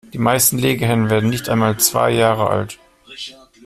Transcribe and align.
Die 0.13 0.17
meisten 0.17 0.57
Legehennen 0.57 1.11
werden 1.11 1.29
nicht 1.29 1.47
einmal 1.47 1.77
zwei 1.79 2.09
Jahre 2.09 2.49
alt. 2.49 2.79